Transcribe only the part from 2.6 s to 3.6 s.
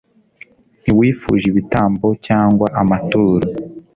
amaturo